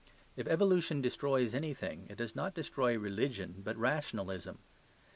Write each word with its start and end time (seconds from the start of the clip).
If 0.35 0.47
evolution 0.47 0.99
destroys 0.99 1.53
anything, 1.53 2.07
it 2.09 2.17
does 2.17 2.35
not 2.35 2.55
destroy 2.55 2.97
religion 2.97 3.61
but 3.63 3.77
rationalism. 3.77 4.57